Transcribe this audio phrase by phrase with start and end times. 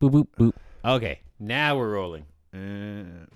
[0.00, 0.52] Boop boop boop.
[0.84, 2.24] Okay, now we're rolling.
[2.54, 3.26] Uh,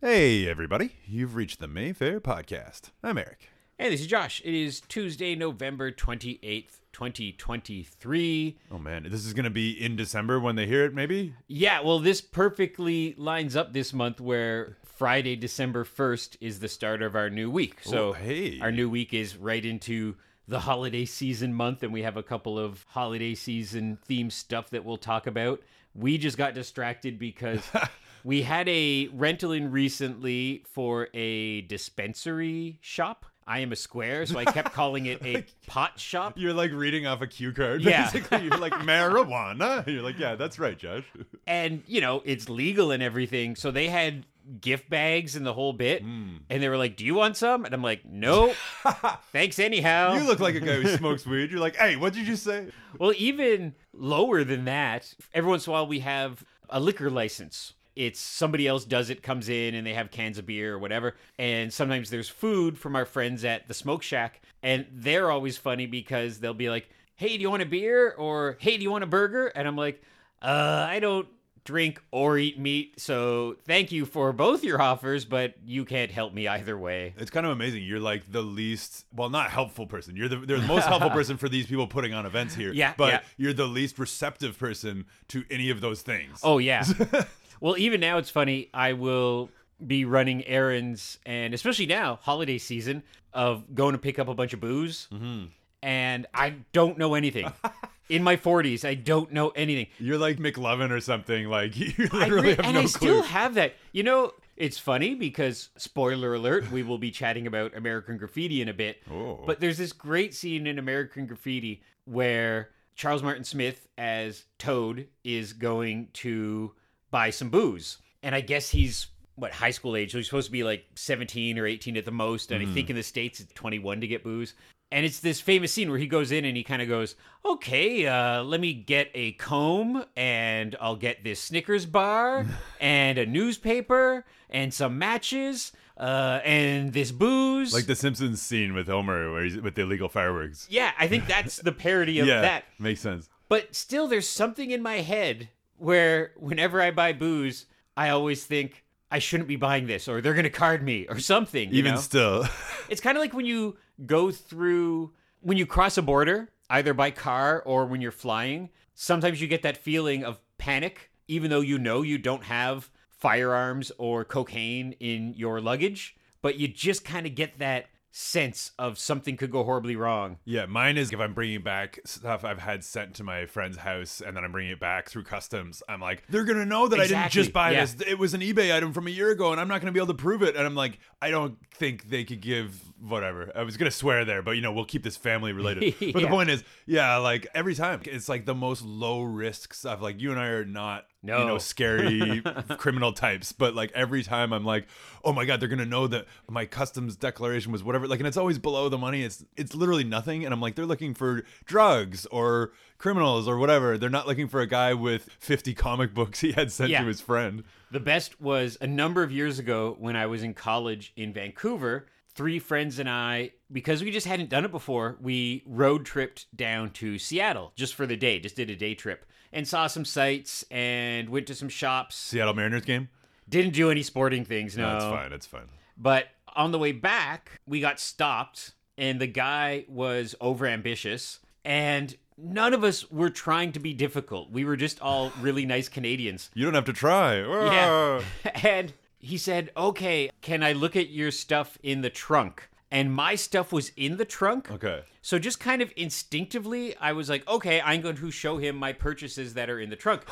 [0.00, 0.94] hey, everybody.
[1.06, 2.90] You've reached the Mayfair Podcast.
[3.02, 3.50] I'm Eric.
[3.78, 4.40] Hey, this is Josh.
[4.44, 8.58] It is Tuesday, November 28th, 2023.
[8.72, 9.06] Oh, man.
[9.10, 11.34] This is going to be in December when they hear it, maybe?
[11.46, 17.02] Yeah, well, this perfectly lines up this month where Friday, December 1st is the start
[17.02, 17.80] of our new week.
[17.82, 18.58] So, Oh, hey.
[18.60, 20.16] our new week is right into
[20.48, 24.84] the holiday season month, and we have a couple of holiday season themed stuff that
[24.84, 25.60] we'll talk about.
[25.98, 27.62] We just got distracted because
[28.24, 33.26] we had a rental in recently for a dispensary shop.
[33.46, 36.34] I am a square, so I kept calling it a pot shop.
[36.36, 37.80] You're like reading off a cue card.
[37.82, 38.04] Yeah.
[38.04, 39.86] Basically, you're like marijuana.
[39.86, 41.04] You're like, yeah, that's right, Josh.
[41.46, 44.26] and you know it's legal and everything so they had
[44.60, 46.04] gift bags and the whole bit.
[46.04, 46.40] Mm.
[46.48, 47.64] and they were like do you want some?
[47.64, 48.54] And i'm like nope.
[49.32, 50.14] Thanks anyhow.
[50.14, 51.50] You look like a guy who smokes weed.
[51.50, 52.68] You're like, hey, what did you say?
[52.98, 57.74] well even lower than that every once in a while we have a liquor license.
[57.96, 61.16] It's somebody else does it comes in and they have cans of beer or whatever.
[61.36, 64.40] And sometimes there's food from our friends at the smoke shack.
[64.62, 68.14] And they're always funny because they'll be like hey do you want a beer?
[68.16, 69.48] Or hey do you want a burger?
[69.48, 70.00] And i'm like
[70.40, 71.26] uh i don't
[71.68, 76.32] drink or eat meat so thank you for both your offers but you can't help
[76.32, 77.82] me either way It's kind of amazing.
[77.82, 80.16] You're like the least, well, not helpful person.
[80.16, 82.72] You're the, the most helpful person for these people putting on events here.
[82.72, 83.20] Yeah, But yeah.
[83.36, 86.40] you're the least receptive person to any of those things.
[86.42, 86.84] Oh yeah.
[87.60, 88.70] well, even now it's funny.
[88.72, 89.50] I will
[89.86, 93.02] be running errands, and especially now, holiday season,
[93.34, 95.44] of going to pick up a bunch of booze, mm-hmm.
[95.82, 97.52] And I don't know anything.
[98.08, 99.88] In my forties, I don't know anything.
[99.98, 101.46] You're like McLovin or something.
[101.46, 102.88] Like, you literally re- have and no I clue.
[102.88, 103.74] still have that.
[103.92, 108.68] You know, it's funny because spoiler alert, we will be chatting about American Graffiti in
[108.68, 109.02] a bit.
[109.10, 109.40] Oh.
[109.44, 115.52] But there's this great scene in American Graffiti where Charles Martin Smith as Toad is
[115.52, 116.72] going to
[117.10, 117.98] buy some booze.
[118.22, 120.10] And I guess he's what high school age.
[120.10, 122.50] So he's supposed to be like 17 or 18 at the most.
[122.50, 122.74] And I hmm.
[122.74, 124.54] think in the States it's 21 to get booze.
[124.90, 128.06] And it's this famous scene where he goes in and he kind of goes, okay,
[128.06, 132.46] uh, let me get a comb and I'll get this Snickers bar
[132.80, 137.74] and a newspaper and some matches uh, and this booze.
[137.74, 140.66] Like the Simpsons scene with Homer, where he's with the illegal fireworks.
[140.70, 142.64] Yeah, I think that's the parody of yeah, that.
[142.78, 143.28] makes sense.
[143.48, 147.66] But still, there's something in my head where whenever I buy booze,
[147.96, 151.18] I always think I shouldn't be buying this, or they're going to card me, or
[151.18, 151.70] something.
[151.70, 152.00] you Even know?
[152.00, 152.46] still,
[152.88, 153.76] it's kind of like when you
[154.06, 158.70] go through, when you cross a border, either by car or when you're flying.
[158.94, 163.90] Sometimes you get that feeling of panic, even though you know you don't have firearms
[163.98, 169.36] or cocaine in your luggage, but you just kind of get that sense of something
[169.36, 170.38] could go horribly wrong.
[170.44, 174.20] yeah, mine is if I'm bringing back stuff I've had sent to my friend's house
[174.24, 175.82] and then I'm bringing it back through customs.
[175.88, 177.84] I'm like, they're gonna know that I didn't just buy yeah.
[177.84, 177.96] this.
[178.06, 180.08] It was an eBay item from a year ago, and I'm not gonna be able
[180.08, 180.56] to prove it.
[180.56, 183.52] And I'm like, I don't think they could give whatever.
[183.54, 185.94] I was gonna swear there, but you know, we'll keep this family related.
[186.18, 190.00] But the point is, yeah, like every time it's like the most low risk stuff.
[190.00, 191.06] Like you and I are not.
[191.22, 191.46] You No.
[191.48, 192.42] know, scary
[192.78, 194.86] criminal types, but like every time I'm like,
[195.24, 198.06] oh my god, they're gonna know that my customs declaration was whatever.
[198.06, 199.24] Like, and it's always below the money.
[199.24, 203.98] It's it's literally nothing, and I'm like, they're looking for drugs or criminals or whatever.
[203.98, 207.00] They're not looking for a guy with 50 comic books he had sent Yeah.
[207.02, 207.64] to his friend.
[207.90, 212.06] The best was a number of years ago when I was in college in Vancouver.
[212.38, 216.90] Three friends and I, because we just hadn't done it before, we road tripped down
[216.90, 220.64] to Seattle just for the day, just did a day trip and saw some sights
[220.70, 222.14] and went to some shops.
[222.14, 223.08] Seattle Mariners game.
[223.48, 224.88] Didn't do any sporting things, no.
[224.88, 225.32] No, it's fine.
[225.32, 225.68] It's fine.
[225.96, 232.72] But on the way back, we got stopped, and the guy was overambitious, and none
[232.72, 234.52] of us were trying to be difficult.
[234.52, 236.50] We were just all really nice Canadians.
[236.54, 237.38] You don't have to try.
[237.38, 238.22] Yeah.
[238.22, 238.50] Ah.
[238.62, 242.68] And he said, Okay, can I look at your stuff in the trunk?
[242.90, 244.70] And my stuff was in the trunk.
[244.70, 245.02] Okay.
[245.20, 248.94] So just kind of instinctively, I was like, okay, I'm going to show him my
[248.94, 250.22] purchases that are in the trunk.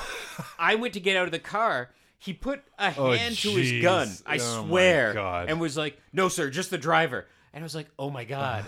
[0.58, 1.90] I went to get out of the car.
[2.18, 5.50] He put a Oh, hand to his gun, I Oh, my swear, God.
[5.50, 7.26] and was like, no, sir, just the driver.
[7.52, 8.64] And I was like, oh my God.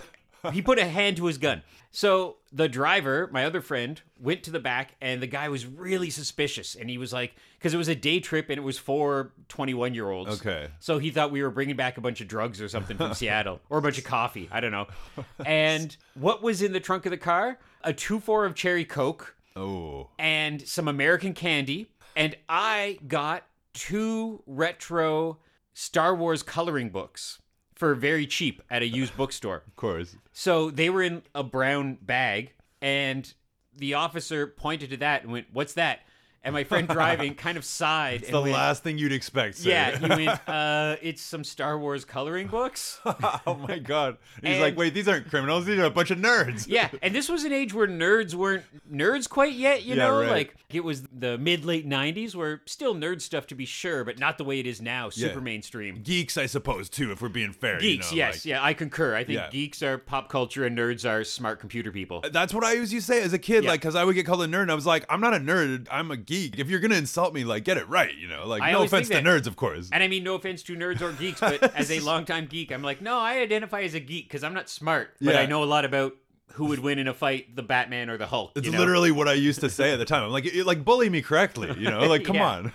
[0.53, 1.63] He put a hand to his gun.
[1.91, 6.11] So the driver, my other friend, went to the back, and the guy was really
[6.11, 6.75] suspicious.
[6.75, 9.95] And he was like, because it was a day trip and it was for 21
[9.95, 10.41] year olds.
[10.41, 10.69] Okay.
[10.81, 13.61] So he thought we were bringing back a bunch of drugs or something from Seattle
[13.71, 14.49] or a bunch of coffee.
[14.53, 14.87] I don't know.
[15.45, 17.59] And what was in the trunk of the car?
[17.83, 20.11] A 2 4 of cherry Coke Oh.
[20.19, 21.91] and some American candy.
[22.15, 25.39] And I got two retro
[25.75, 27.41] Star Wars coloring books
[27.79, 29.63] for very cheap at a used bookstore.
[29.67, 30.17] Of course.
[30.33, 32.53] So they were in a brown bag,
[32.83, 33.33] and
[33.75, 36.01] the officer pointed to that and went, What's that?
[36.45, 38.23] And my friend driving kind of sighed.
[38.23, 39.59] It's the went, last thing you'd expect.
[39.59, 39.71] Sir.
[39.71, 40.41] Yeah, he went.
[40.49, 43.01] Uh, it's some Star Wars coloring books.
[43.47, 44.17] oh my god.
[44.43, 45.67] He's And- like, wait, these aren't criminals.
[45.67, 46.67] These are a bunch of nerds.
[46.69, 49.83] Yeah, and this was an age where nerds weren't nerds quite yet.
[49.85, 50.31] You Yeah, know, right.
[50.31, 54.19] like it was the mid late '90s, where still nerd stuff to be sure, but
[54.19, 55.07] not the way it is now.
[55.07, 55.29] Yeah.
[55.29, 56.01] Super mainstream.
[56.03, 57.75] Geeks, I suppose, too, if we're being fair.
[57.75, 59.15] you Geeks, know, yes, like- yeah, I concur.
[59.15, 59.49] I think Yeah.
[59.51, 62.25] geeks are pop culture and nerds are smart computer people.
[62.33, 63.71] That's what I used to say as a kid, Yeah.
[63.71, 65.39] like, because I would get called a nerd, and I was like, I'm not a
[65.39, 66.59] nerd, I'm a geek.
[66.59, 68.47] If you're gonna insult me, like, get it right, you know?
[68.47, 69.89] Like, I no always offense to think nerds, of course.
[69.91, 72.83] And I mean, no offense to nerds or geeks, but as a longtime geek, I'm
[72.83, 75.41] like, no, I identify as a geek because I'm not smart, but Yeah.
[75.41, 76.13] I know a lot about
[76.53, 78.53] who would win in a fight, the Batman or the Hulk.
[78.57, 78.79] It's you know?
[78.79, 80.23] literally what I used to say at the time.
[80.25, 82.07] I'm like, you- like, bully me correctly, you know?
[82.07, 82.49] Like, come Yeah.
[82.49, 82.73] on.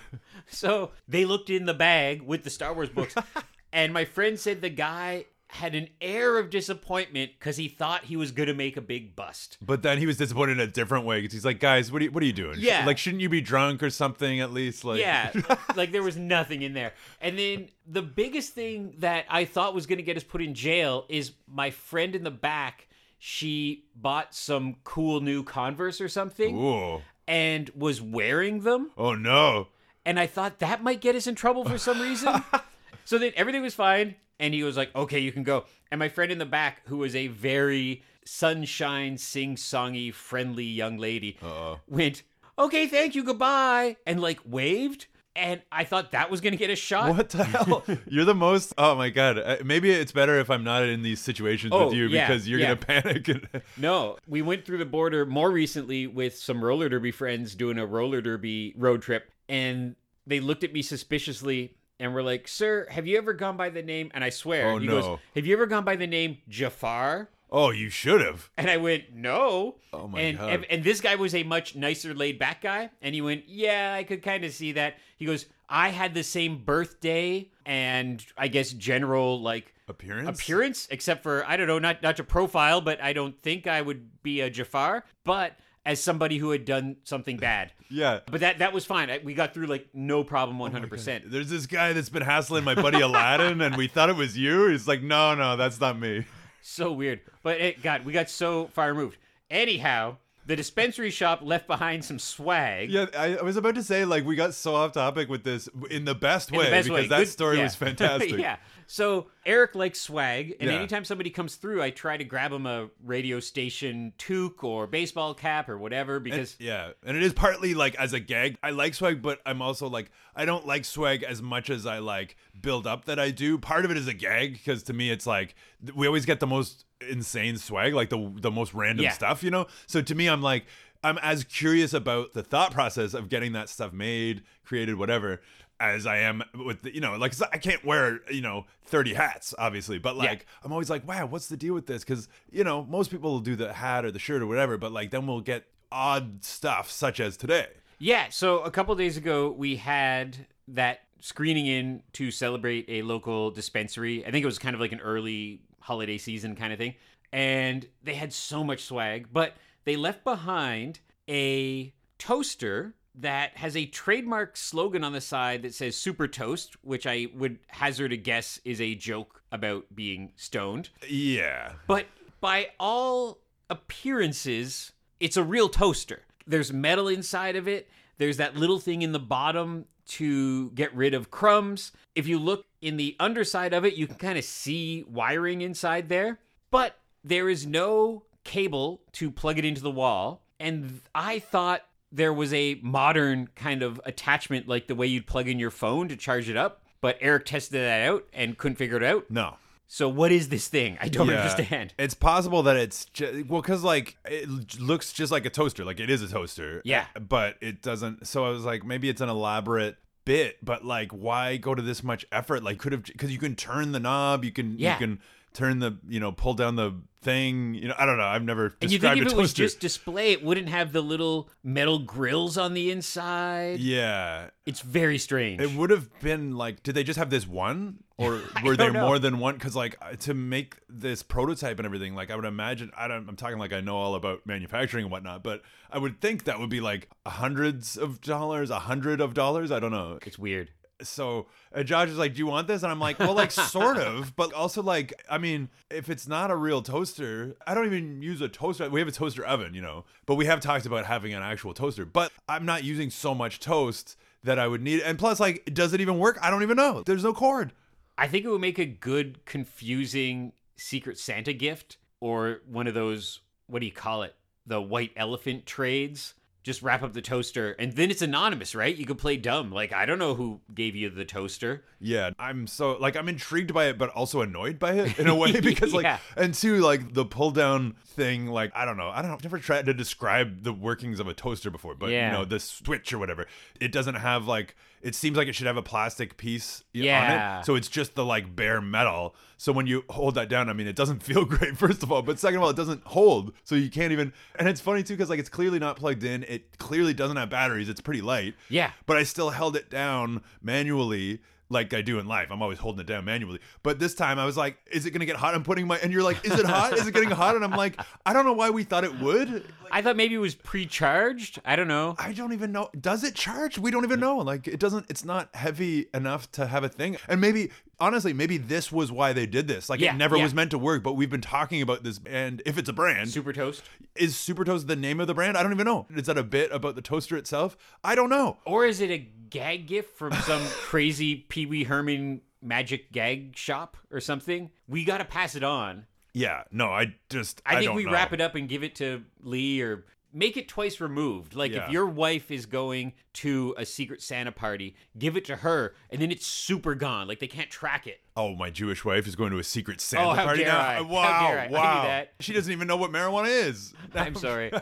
[0.48, 3.14] So they looked in the bag with the Star Wars books,
[3.72, 8.16] and my friend said the guy had an air of disappointment because he thought he
[8.16, 9.56] was going to make a big bust.
[9.62, 12.06] But then he was disappointed in a different way because he's like, guys, what are
[12.06, 12.56] you, what are you doing?
[12.58, 12.84] Yeah.
[12.84, 14.84] Like, shouldn't you be drunk or something at least?
[14.84, 15.30] Like, Yeah,
[15.76, 16.92] like there was nothing in there.
[17.20, 20.54] And then the biggest thing that I thought was going to get us put in
[20.54, 22.88] jail is my friend in the back.
[23.18, 27.00] She bought some cool new Converse or something Ooh.
[27.28, 28.90] and was wearing them.
[28.98, 29.68] Oh, no.
[30.04, 32.42] and I thought that might get us in trouble for some reason.
[33.04, 36.08] so then everything was fine, and he was like, "Okay, you can go." And my
[36.08, 41.80] friend in the back, who was a very sunshine, sing-songy, friendly young lady, Uh-oh.
[41.86, 42.22] went,
[42.58, 45.06] "Okay, thank you, goodbye," and like waved.
[45.36, 47.12] And I thought that was gonna get a shot.
[47.16, 47.82] What the hell?
[48.08, 48.72] You're the most.
[48.78, 49.36] Oh my god.
[49.38, 52.48] Uh, Maybe it's better if I'm not in these situations Oh, with you yeah, because
[52.48, 52.74] you're yeah.
[52.76, 53.26] gonna panic.
[53.28, 57.78] And, No, we went through the border more recently with some roller derby friends doing
[57.78, 62.86] a roller derby road trip, and they looked at me suspiciously and we're like, "Sir,
[62.90, 65.00] have you ever gone by the name?" And I swear, Oh, he no.
[65.00, 68.50] goes, "Have you ever gone by the name Jafar?" oh, you should have.
[68.56, 70.50] And I went, "No." Oh my and, God.
[70.52, 73.94] and and this guy was a much nicer, laid back guy, and he went, "Yeah,
[73.96, 78.48] I could kind of see that." He goes, "I had the same birthday and I
[78.48, 80.40] guess general like." Appearance.
[80.40, 83.82] appearance, except for I don't know, not not to profile, but I don't think I
[83.82, 87.72] would be a Jafar, but as somebody who had done something bad.
[87.90, 88.20] Yeah.
[88.26, 89.08] But that that was fine.
[89.08, 91.30] I, we got through like no problem, oh one hundred percent.
[91.30, 94.66] There's this guy that's been hassling my buddy Aladdin, and we thought it was you.
[94.66, 96.24] He's like, no, no, that's not me.
[96.60, 97.20] So weird.
[97.44, 99.16] But it God, we got so far removed.
[99.48, 100.16] Anyhow,
[100.46, 102.90] the dispensary shop left behind some swag.
[102.90, 105.68] Yeah, I, I was about to say like we got so off topic with this
[105.90, 107.08] in the best way the best because way.
[107.08, 107.62] that Good- story yeah.
[107.64, 108.38] was fantastic.
[108.38, 108.56] yeah.
[108.86, 110.76] So Eric likes swag, and Yeah.
[110.76, 115.34] anytime somebody comes through, I try to grab him a radio station toque or baseball
[115.34, 118.56] cap or whatever because Yeah, and it is partly like as a gag.
[118.62, 121.98] I like swag, but I'm also like I don't like swag as much as I
[121.98, 123.58] like build up that I do.
[123.58, 126.40] Part of it is a gag because to me it's like th- we always get
[126.40, 129.10] the most insane swag, like the the most random Yeah.
[129.12, 129.66] stuff, you know.
[129.86, 130.64] So to me, I'm like
[131.02, 135.42] I'm as curious about the thought process of getting that stuff made, created, whatever.
[135.80, 139.54] As I am with the, you know, like I can't wear you know thirty hats,
[139.58, 140.22] obviously, but Yeah.
[140.22, 142.04] like I'm always like, wow, what's the deal with this?
[142.04, 144.92] Because you know most people will do the hat or the shirt or whatever, but
[144.92, 147.66] like then we'll get odd stuff such as today.
[147.98, 153.50] Yeah, so a couple days ago we had that screening in to celebrate a local
[153.50, 154.24] dispensary.
[154.26, 156.94] I think it was kind of like an early holiday season kind of thing.
[157.32, 159.54] And they had so much swag, but
[159.84, 165.96] they left behind a toaster that has a trademark slogan on the side that says
[165.96, 170.90] super toast, which I would hazard a guess is a joke about being stoned.
[171.08, 171.72] Yeah.
[171.86, 172.06] But
[172.40, 173.38] by all
[173.70, 176.22] appearances, it's a real toaster.
[176.46, 177.88] There's metal inside of it.
[178.18, 181.92] There's that little thing in the bottom to get rid of crumbs.
[182.14, 186.08] If you look in the underside of it, you can kind of see wiring inside
[186.08, 186.38] there.
[186.70, 190.42] But there is no cable to plug it into the wall.
[190.60, 191.82] And I thought
[192.14, 196.08] there was a modern kind of attachment like the way you'd plug in your phone
[196.08, 196.80] to charge it up.
[197.00, 199.30] But Eric tested that out and couldn't figure it out.
[199.30, 199.56] No.
[199.86, 200.96] So what is this thing?
[201.00, 201.42] I don't Yeah.
[201.42, 201.92] understand.
[201.98, 204.48] It's possible that it's ju- well, because like it
[204.80, 206.80] looks just like a toaster, like it is a toaster.
[206.84, 207.06] Yeah.
[207.14, 208.26] uh, But it doesn't.
[208.26, 212.02] So I was like, maybe it's an elaborate bit, but like, why go to this
[212.02, 212.62] much effort?
[212.62, 214.94] Like, could have because you can turn the knob, you can Yeah.
[214.94, 215.20] you can
[215.54, 217.72] turn the you know pull down the thing.
[217.74, 218.24] You know, I don't know.
[218.26, 219.62] I've never And you described think if it was toaster.
[219.62, 223.80] just display, it wouldn't have the little metal grills on the inside.
[223.80, 224.50] yeah.
[224.66, 225.60] It's very strange.
[225.62, 229.06] It would have been like, did they just have this one, or were there know.
[229.06, 229.54] more than one?
[229.54, 233.36] Because like to make this prototype and everything, like I would imagine, I don't, I'm
[233.36, 236.70] talking like I know all about manufacturing and whatnot, but I would think that would
[236.70, 239.70] be like hundreds of dollars, a hundred of dollars.
[239.72, 240.18] I don't know.
[240.26, 240.70] it's weird.
[241.02, 243.98] So uh, Josh is like, "Do you want this?" And I'm like, "Well, like sort
[243.98, 248.22] of, but also like, I mean, if it's not a real toaster, I don't even
[248.22, 248.88] use a toaster.
[248.88, 251.74] We have a toaster oven, you know, but we have talked about having an actual
[251.74, 252.04] toaster.
[252.04, 255.00] But I'm not using so much toast that I would need.
[255.00, 256.38] And plus, like, does it even work?
[256.40, 257.02] I don't even know.
[257.04, 257.72] There's no cord.
[258.16, 263.40] I think it would make a good, confusing Secret Santa gift or one of those,
[263.66, 264.34] what do you call it?
[264.66, 266.34] The white elephant trades.
[266.64, 268.96] Just wrap up the toaster and then it's anonymous, right?
[268.96, 269.70] You could play dumb.
[269.70, 271.84] Like, I don't know who gave you the toaster.
[272.00, 275.34] Yeah, I'm so like I'm intrigued by it, but also annoyed by it in a
[275.34, 276.18] way because like, Yeah.
[276.36, 278.46] and two like the pull down thing.
[278.48, 279.36] Like I don't know, I don't know.
[279.36, 282.32] I've never tried to describe the workings of a toaster before, but Yeah.
[282.32, 283.46] you know the switch or whatever.
[283.80, 284.74] It doesn't have like.
[285.04, 287.60] It seems like it should have a plastic piece y- on Yeah.
[287.60, 289.36] it, so it's just the like bare metal.
[289.58, 292.22] So when you hold that down, I mean, it doesn't feel great first of all,
[292.22, 294.32] but second of all, it doesn't hold, so you can't even.
[294.58, 296.42] And it's funny too because like it's clearly not plugged in.
[296.44, 297.88] It clearly doesn't have batteries.
[297.90, 298.90] It's pretty light Yeah.
[299.06, 302.48] but I still held it down manually like I do in life.
[302.50, 303.58] I'm always holding it down manually.
[303.82, 305.54] But this time I was like, is it going to get hot?
[305.54, 306.92] I'm putting my, and you're like, is it hot?
[306.92, 307.56] Is it getting hot?
[307.56, 309.50] And I'm like, I don't know why we thought it would.
[309.50, 311.60] Like, I thought maybe it was pre-charged.
[311.64, 312.16] I don't know.
[312.18, 312.90] I don't even know.
[313.00, 313.78] Does it charge?
[313.78, 314.38] We don't even know.
[314.38, 317.16] Like, it doesn't, it's not heavy enough to have a thing.
[317.28, 317.70] And maybe,
[318.04, 319.88] honestly, maybe this was why they did this.
[319.88, 320.44] Like, Yeah, it never yeah.
[320.44, 322.20] was meant to work, but we've been talking about this.
[322.26, 323.82] And if it's a brand, Super toast.
[324.14, 325.56] is Super Toast the name of the brand?
[325.56, 326.06] I don't even know.
[326.14, 327.76] Is that a bit about the toaster itself?
[328.02, 328.58] I don't know.
[328.64, 329.18] Or is it a
[329.50, 334.70] gag gift from some crazy Pee Wee Herman magic gag shop or something?
[334.88, 336.06] We got to pass it on.
[336.32, 338.12] Yeah, no, I just, I, think don't we know.
[338.12, 341.54] wrap it up and give it to Lee or make it twice removed.
[341.54, 341.86] Like Yeah.
[341.86, 346.20] if your wife is going to a secret Santa party, give it to her and
[346.20, 347.26] then it's super gone.
[347.28, 348.20] Like they can't track it.
[348.36, 350.72] Oh, my Jewish wife is going to a secret oh, Santa Oh, how party dare
[350.72, 350.78] now.
[350.80, 350.94] I.
[350.96, 351.22] Uh, how Wow,
[351.52, 351.64] I.
[351.64, 352.02] I wow.
[352.04, 352.32] that.
[352.40, 353.94] She doesn't even know what marijuana is.
[354.14, 354.72] I'm sorry.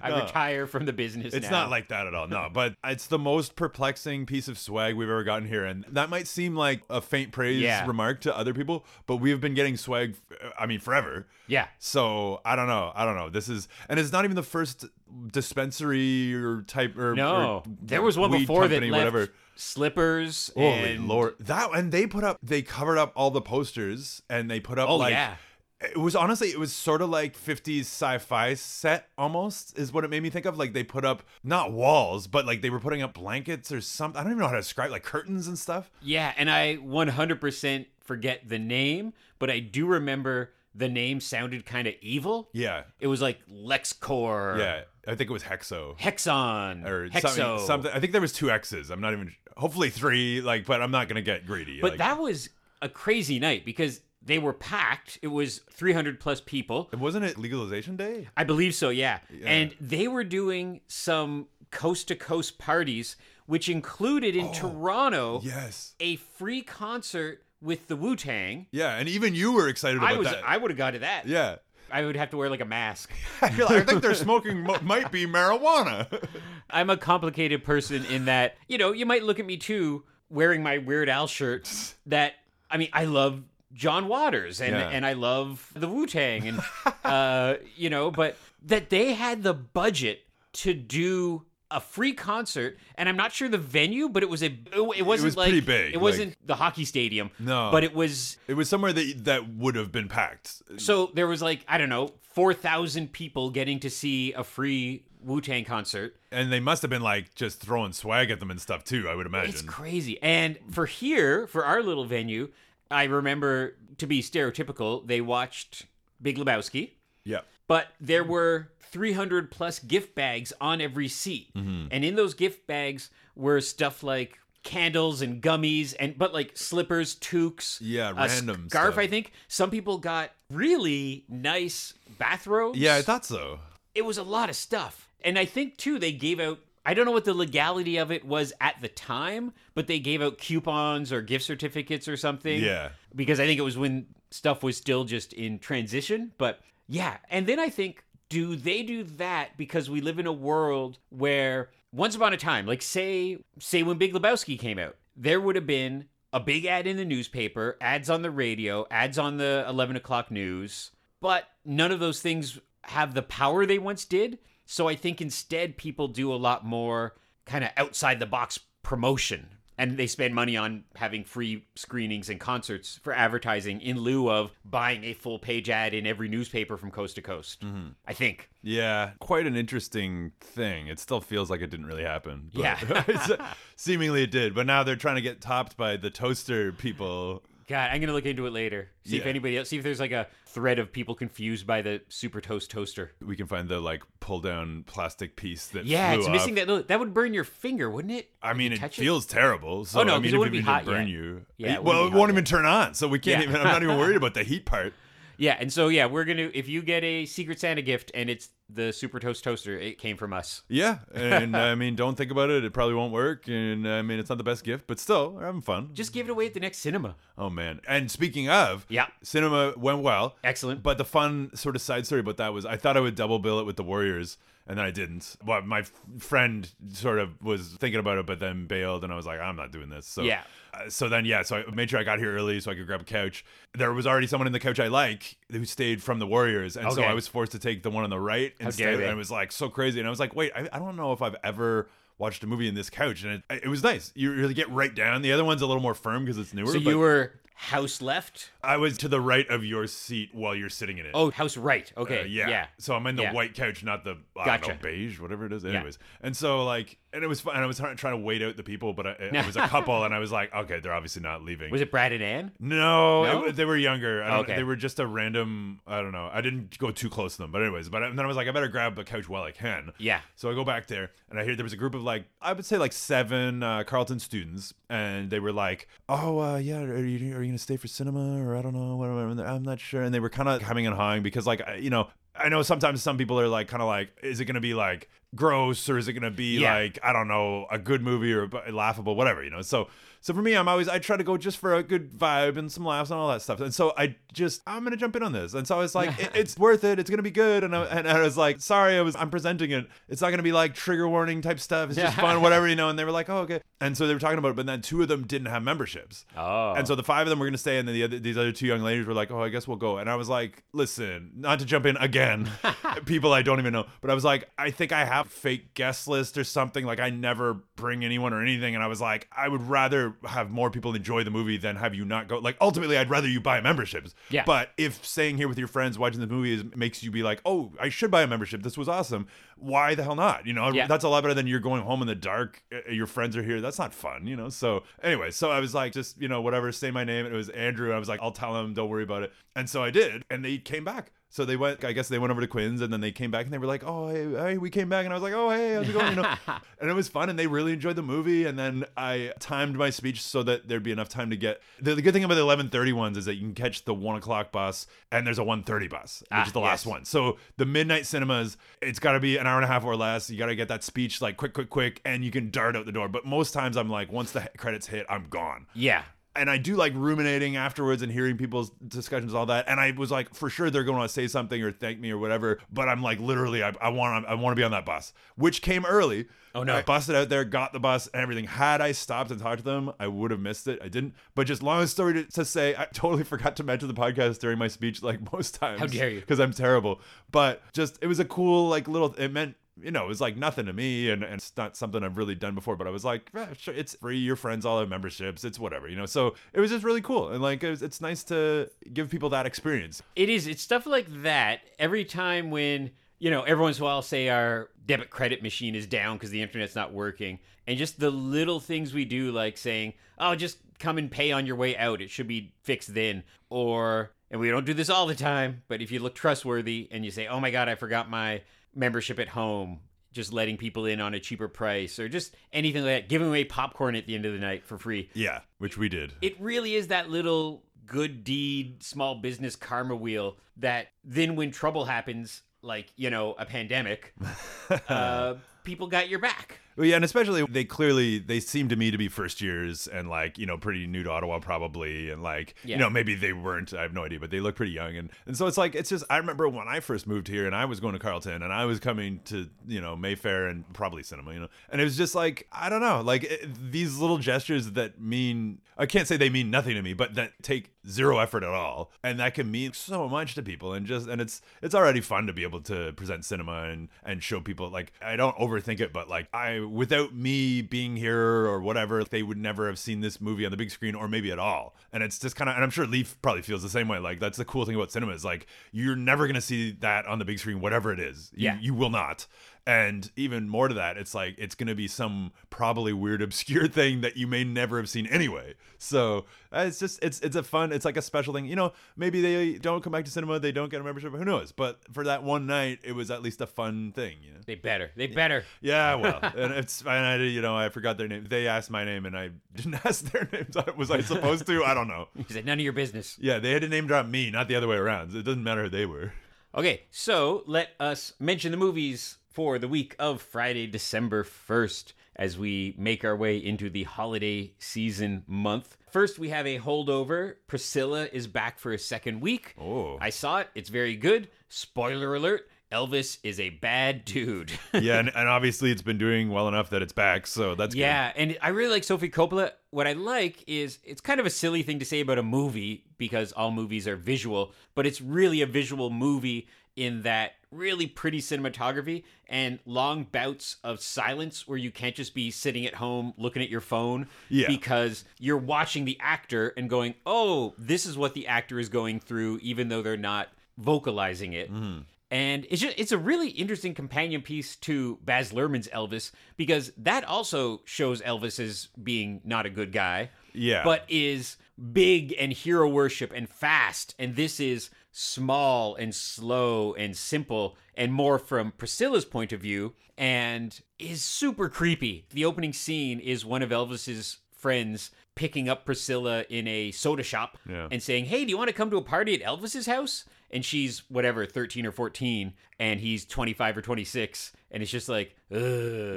[0.00, 0.20] I No.
[0.20, 1.62] retire from the business It's now.
[1.62, 2.28] not like that at all.
[2.28, 6.10] No, but it's the most perplexing piece of swag we've ever gotten here, and that
[6.10, 7.86] might seem like a faint praise Yeah.
[7.86, 10.14] remark to other people, but we've been getting swag.
[10.58, 11.26] I mean, forever.
[11.48, 11.66] Yeah.
[11.78, 12.92] So I don't know.
[12.94, 13.28] I don't know.
[13.30, 14.86] This is, and it's not even the first
[15.30, 17.56] dispensary or type or No.
[17.58, 19.32] or There was one before company, that left whatever.
[19.56, 21.34] slippers Holy and lord!
[21.40, 24.88] That and they put up, they covered up all the posters, and they put up
[24.88, 25.36] Oh, like yeah.
[25.80, 30.10] it was honestly it was sort of like 50s sci-fi set almost is what it
[30.10, 33.02] made me think of like they put up not walls but like they were putting
[33.02, 35.90] up blankets or something i don't even know how to describe like curtains and stuff
[36.00, 41.86] Yeah, and I 100% forget the name, but I do remember the name sounded kind
[41.86, 42.48] of evil.
[42.52, 47.28] yeah It was like LexCorp, yeah i think it was hexo Hexon, or Hexo.
[47.28, 50.80] something, something i think there was two x's i'm not even hopefully three like but
[50.80, 52.48] i'm not gonna get greedy But like, that was
[52.80, 55.18] a crazy night because they were packed.
[55.20, 56.88] It was 300 plus people.
[56.96, 59.18] wasn't it legalization day I believe so, yeah.
[59.44, 65.40] And they were doing some coast to coast parties, which included in oh, Toronto Oh,
[65.42, 68.66] yes a free concert with the Wu Tang.
[68.72, 70.14] yeah and even you were excited about it.
[70.14, 71.26] I was, that I would have gone to that.
[71.26, 71.56] yeah
[71.94, 73.10] I would have to wear like a mask.
[73.42, 73.50] I
[73.82, 76.26] think they're smoking mo- might be marijuana.
[76.70, 80.62] I'm a complicated person in that, you know, you might look at me too wearing
[80.62, 81.70] my Weird Al shirt
[82.06, 82.32] that
[82.70, 83.42] I mean, I love
[83.74, 84.88] John Waters and Yeah.
[84.88, 86.60] and I love the Wu-Tang and
[87.04, 90.22] uh, you know, but that they had the budget
[90.54, 94.56] to do a free concert and I'm not sure the venue, but it was a
[94.72, 97.30] it wasn't was like pretty big, it wasn't the hockey stadium.
[97.38, 97.70] No.
[97.70, 100.62] But it was It was somewhere that that would have been packed.
[100.76, 105.64] so there was like, I don't know, 4,000 people getting to see a free Wu-Tang
[105.64, 106.16] concert.
[106.30, 109.14] And they must have been like just throwing swag at them and stuff too, I
[109.14, 109.50] would imagine.
[109.50, 110.20] It's crazy.
[110.22, 112.50] And for here, for our little venue,
[112.90, 115.86] I remember to be stereotypical, they watched
[116.20, 116.92] Big Lebowski,
[117.24, 117.40] yeah.
[117.66, 121.52] but there were 300 plus gift bags on every seat.
[121.54, 121.88] Mm-hmm.
[121.90, 127.16] And in those gift bags were stuff like candles and gummies and but like slippers,
[127.16, 128.98] toques, Yeah, random scarf, stuff.
[128.98, 129.32] I think.
[129.48, 132.78] Some people got really nice bathrobes.
[132.78, 133.58] Yeah, I thought so.
[133.94, 135.08] it was a lot of stuff.
[135.24, 138.24] And I think too they gave out I don't know what the legality of it
[138.24, 142.60] was at the time, but they gave out coupons or gift certificates or something.
[142.60, 142.90] Yeah.
[143.14, 147.18] Because I think it was when stuff was still just in transition, but yeah.
[147.30, 151.68] And then I think do they do that because we live in a world where
[151.92, 155.66] once upon a time, like say say when Big Lebowski came out, there would have
[155.66, 159.96] been a big ad in the newspaper, ads on the radio, ads on the eleven
[159.96, 164.38] o'clock news, but none of those things have the power they once did.
[164.64, 169.48] So I think instead people do a lot more kind of outside the box promotion.
[169.82, 174.52] And they spend money on having free screenings and concerts for advertising in lieu of
[174.64, 177.62] buying a full page ad in every newspaper from coast to coast.
[177.62, 177.88] Mm-hmm.
[178.06, 178.48] I think.
[178.62, 180.86] Yeah, quite an interesting thing.
[180.86, 182.50] It still feels like it didn't really happen.
[182.54, 183.04] But Yeah.
[183.32, 183.36] Uh,
[183.76, 184.54] seemingly it did.
[184.54, 187.42] But now they're trying to get topped by the toaster people.
[187.68, 188.90] God, I'm gonna look into it later.
[189.04, 189.28] See if Yeah.
[189.30, 189.68] anybody else.
[189.68, 193.12] See if there's like a thread of people confused by the Super Toast toaster.
[193.24, 196.32] We can find the like pull down plastic piece that Yeah, flew it's off.
[196.32, 196.66] missing that.
[196.68, 198.30] Little, that would burn your finger, wouldn't it?
[198.42, 199.84] I mean, it touch feels terrible.
[199.84, 201.12] So Oh, no, I 'cause mean, it if wouldn't be even hot burn yet.
[201.12, 202.94] you, Yeah, it well, wouldn't it be won't hot even turn on.
[202.94, 203.48] So we can't Yeah.
[203.48, 203.60] even.
[203.60, 204.94] I'm not even worried about the heat part.
[205.38, 206.50] Yeah, and so yeah, we're gonna.
[206.54, 210.16] If you get a Secret Santa gift and it's the Super Toast toaster, it came
[210.16, 210.62] from us.
[210.68, 212.64] Yeah, and I mean, don't think about it.
[212.64, 215.44] It probably won't work, and I mean, it's not the best gift, but still, we're
[215.46, 215.90] having fun.
[215.94, 217.16] Just give it away at the next cinema.
[217.38, 217.80] oh man!
[217.88, 219.06] And speaking of, Yeah.
[219.22, 220.36] cinema went well.
[220.44, 220.82] Excellent.
[220.82, 223.38] But the fun sort of side story about that was I thought I would double
[223.38, 225.36] bill it with the Warriors, and then I didn't.
[225.44, 229.16] But my f- friend sort of was thinking about it, but then bailed, and I
[229.16, 230.06] was like, I'm not doing this.
[230.06, 230.42] So Yeah.
[230.74, 232.86] uh, so then yeah, so I made sure I got here early so I could
[232.86, 233.44] grab a couch.
[233.74, 236.92] There was already someone in the couch I like who stayed from the Warriors, and
[236.92, 238.94] so I was forced to take the one on the right instead.
[238.94, 241.12] And it was like so crazy, and I was like, wait, I, I don't know
[241.12, 241.88] if I've ever.
[242.18, 244.12] Watched a movie in this couch and it, it was nice.
[244.14, 245.22] You really get right down.
[245.22, 246.68] The other one's a little more firm because it's newer.
[246.68, 248.50] So you were house left.
[248.62, 251.12] I was to the right of your seat while you're sitting in it.
[251.14, 251.92] Oh, house right.
[251.96, 252.20] Okay.
[252.20, 252.48] Uh, yeah.
[252.48, 252.66] yeah.
[252.78, 253.32] So I'm in the Yeah.
[253.32, 254.68] white couch, not the I don't Gotcha.
[254.72, 255.64] know, beige, whatever it is.
[255.64, 257.54] Anyways, and so like, and it was fun.
[257.54, 260.02] And I was trying, to wait out the people, but I, it was a couple,
[260.04, 261.70] and I was like, okay, they're obviously not leaving.
[261.70, 262.52] Was it Brad and Ann?
[262.58, 263.44] no, No?
[263.46, 264.22] it- they were younger.
[264.22, 264.56] I don't, Okay.
[264.56, 265.80] They were just a random.
[265.86, 266.30] I don't know.
[266.32, 267.88] I didn't go too close to them, but anyways.
[267.90, 269.92] But I- then I was like, I better grab a couch while I can.
[269.98, 270.20] Yeah.
[270.36, 272.52] So I go back there, and I hear there was a group of like I
[272.54, 277.04] would say like seven uh, Carleton students, and they were like, "Oh, uh, yeah, are
[277.04, 280.02] you are you gonna stay for cinema or I don't know, whatever." I'm not sure.
[280.02, 283.02] And they were kind of humming and hawing because like you know I know sometimes
[283.02, 286.08] some people are like kind of like, is it gonna be like gross or is
[286.08, 286.74] it gonna be Yeah.
[286.74, 289.62] like I don't know a good movie or laughable, whatever you know?
[289.62, 289.88] So
[290.20, 292.70] so for me, I'm always I try to go just for a good vibe and
[292.70, 293.60] some laughs and all that stuff.
[293.60, 295.52] And so I just I'm gonna jump in on this.
[295.54, 296.98] And so I was like, it, it's worth it.
[297.00, 297.64] It's gonna be good.
[297.64, 299.88] And I, and I was like, sorry, I was I'm presenting it.
[300.08, 301.90] It's not gonna be like trigger warning type stuff.
[301.90, 302.88] It's just fun, whatever you know.
[302.88, 303.60] And they were like, oh okay.
[303.80, 306.24] And so they were talking about it, but then two of them didn't have memberships.
[306.36, 306.74] Oh.
[306.74, 308.52] And so the five of them were gonna stay, and then the other, these other
[308.52, 311.32] two young ladies were like, "Oh, I guess we'll go." And I was like, "Listen,
[311.34, 312.48] not to jump in again,
[313.06, 316.08] people I don't even know, but I was like, I think I have fake guest
[316.08, 316.84] list or something.
[316.84, 320.50] Like I never bring anyone or anything, and I was like, I would rather have
[320.50, 322.38] more people enjoy the movie than have you not go.
[322.38, 324.14] Like ultimately, I'd rather you buy memberships.
[324.30, 324.44] Yeah.
[324.46, 327.40] But if staying here with your friends watching the movie is, makes you be like,
[327.44, 328.62] "Oh, I should buy a membership.
[328.62, 329.26] This was awesome.
[329.56, 330.86] Why the hell not?" You know, Yeah.
[330.86, 332.62] that's a lot better than you're going home in the dark.
[332.72, 333.60] uh, Your friends are here.
[333.60, 334.48] That's not fun, you know.
[334.48, 336.72] So anyway, so I was like, just you know, whatever.
[336.72, 337.26] Say my name.
[337.26, 337.92] It was Andrew.
[337.92, 338.74] I was like, I'll tell him.
[338.74, 339.32] Don't worry about it.
[339.54, 341.12] And so I did, and they came back.
[341.34, 341.82] So they went.
[341.82, 343.66] I guess they went over to Quinn's, and then they came back, and they were
[343.66, 345.94] like, "Oh, hey, hey, we came back," and I was like, "Oh, hey, how's it
[345.94, 346.34] going?" You know,
[346.80, 348.44] and it was fun, and they really enjoyed the movie.
[348.44, 351.62] And then I timed my speech so that there'd be enough time to get.
[351.80, 354.16] The, the good thing about the 11:30 ones is that you can catch the one
[354.16, 356.90] o'clock bus, and there's a 1:30 bus, which Ah, is the last yes.
[356.92, 357.04] one.
[357.06, 360.28] So the midnight cinemas, it's got to be an hour and a half or less.
[360.28, 362.84] You got to get that speech like quick, quick, quick, and you can dart out
[362.84, 363.08] the door.
[363.08, 366.02] But most times, I'm like, once the credits hit, I'm gone yeah.
[366.34, 369.68] And I do like ruminating afterwards and hearing people's discussions, all that.
[369.68, 372.18] And I was like, for sure they're going to say something or thank me or
[372.18, 372.58] whatever.
[372.72, 375.62] But I'm like, literally, I, I want I want to be on that bus, which
[375.62, 376.26] came early.
[376.54, 376.76] Oh, no.
[376.76, 378.44] I busted out there, got the bus and everything.
[378.44, 380.80] Had I stopped and talked to them, I would have missed it.
[380.82, 381.14] I didn't.
[381.34, 384.58] But just long story to, to say, I totally forgot to mention the podcast during
[384.58, 385.80] my speech, like most times.
[385.80, 386.20] How dare you.
[386.20, 387.00] Because I'm terrible.
[387.30, 389.14] But just it was a cool like little.
[389.14, 392.02] It meant you know, it was like nothing to me, and, and it's not something
[392.02, 392.76] I've really done before.
[392.76, 394.18] But I was like, "Yeah, sure, it's free.
[394.18, 395.44] Your friends all have memberships.
[395.44, 396.06] It's whatever, you know.
[396.06, 399.30] So it was just really cool, and like it was, it's nice to give people
[399.30, 400.02] that experience.
[400.16, 400.46] It is.
[400.46, 401.60] It's stuff like that.
[401.78, 405.76] Every time when you know, every once in a while, say our debit credit machine
[405.76, 409.56] is down because the internet's not working, and just the little things we do, like
[409.56, 412.02] saying, "Oh, just come and pay on your way out.
[412.02, 415.80] It should be fixed then," or and we don't do this all the time, but
[415.80, 418.42] if you look trustworthy and you say, "Oh my God, I forgot my
[418.74, 419.80] membership at home."
[420.12, 423.44] Just letting people in on a cheaper price, or just anything like that, giving away
[423.44, 425.08] popcorn at the end of the night for free.
[425.14, 426.12] Yeah, which we did.
[426.20, 431.84] It really is that little good deed, small business karma wheel that then when trouble
[431.86, 434.14] happens, like, you know, a pandemic,
[434.88, 436.60] uh, people got your back.
[436.76, 440.08] Well, yeah, and especially they clearly they seem to me to be first years and
[440.08, 442.76] like you know pretty new to Ottawa probably, and like Yeah.
[442.76, 443.74] you know maybe they weren't.
[443.74, 445.90] I have no idea, but they look pretty young, and and so it's like it's
[445.90, 448.52] just I remember when I first moved here and I was going to Carleton and
[448.52, 451.96] I was coming to you know Mayfair and probably cinema, you know, and it was
[451.96, 456.16] just like I don't know, like it, these little gestures that mean I can't say
[456.16, 459.50] they mean nothing to me, but that take zero effort at all, and that can
[459.50, 462.60] mean so much to people, and just and it's it's already fun to be able
[462.62, 466.61] to present cinema and and show people like I don't overthink it, but like I,
[466.68, 470.56] without me being here or whatever, they would never have seen this movie on the
[470.56, 471.74] big screen or maybe at all.
[471.92, 473.98] And it's just kind of, and I'm sure Leaf probably feels the same way.
[473.98, 477.18] Like that's the cool thing about cinema is like you're never gonna see that on
[477.18, 478.30] the big screen, whatever it is.
[478.34, 478.58] You, Yeah.
[478.60, 479.26] you will not.
[479.64, 484.00] And even more to that, it's like it's gonna be some probably weird, obscure thing
[484.00, 485.54] that you may never have seen anyway.
[485.78, 488.46] So uh, it's just it's it's a fun, it's like a special thing.
[488.46, 491.24] You know, maybe they don't come back to cinema, they don't get a membership, who
[491.24, 491.52] knows?
[491.52, 494.16] But for that one night, it was at least a fun thing.
[494.22, 494.40] You know.
[494.44, 494.90] They better.
[494.96, 495.44] They better.
[495.60, 498.26] Yeah, well, and it's and I you know I forgot their name.
[498.28, 500.56] They asked my name and I didn't ask their names.
[500.76, 501.64] Was I supposed to?
[501.64, 502.08] I don't know.
[502.16, 503.16] He said, none of your business.
[503.20, 505.14] Yeah, they had to name drop me, not the other way around.
[505.14, 506.12] It doesn't matter who they were.
[506.54, 512.38] Okay, so let us mention the movies for the week of Friday, December 1st, as
[512.38, 515.76] we make our way into the holiday season month.
[515.90, 517.36] First, we have a holdover.
[517.46, 519.54] Priscilla is back for a second week.
[519.58, 519.96] Oh.
[520.00, 520.50] I saw it.
[520.54, 521.28] It's very good.
[521.48, 524.50] Spoiler alert Elvis is a bad dude.
[524.72, 528.10] Yeah, and, and obviously it's been doing well enough that it's back, so that's Yeah,
[528.16, 529.52] and I really like Sophie Coppola.
[529.70, 532.84] What I like is it's kind of a silly thing to say about a movie
[532.96, 538.18] because all movies are visual, but it's really a visual movie in that really pretty
[538.18, 543.42] cinematography and long bouts of silence where you can't just be sitting at home looking
[543.42, 544.46] at your phone Yeah.
[544.48, 549.00] because you're watching the actor and going, "Oh, this is what the actor is going
[549.00, 551.80] through even though they're not vocalizing it." Mm-hmm.
[552.10, 557.04] And it's just it's a really interesting companion piece to Baz Luhrmann's Elvis because that
[557.04, 560.10] also shows Elvis as being not a good guy.
[560.34, 560.64] Yeah.
[560.64, 561.36] But is
[561.72, 563.94] big and hero worship and fast.
[563.98, 569.74] And this is small and slow and simple and more from Priscilla's point of view
[569.96, 572.06] and is super creepy.
[572.10, 577.38] The opening scene is one of Elvis's friends picking up Priscilla in a soda shop
[577.48, 577.68] Yeah.
[577.70, 580.42] and saying, "Hey, do you want to come to a party at Elvis's house?" And
[580.44, 585.38] she's whatever, 13 or 14, and he's 25 or 26, and it's just like, ugh.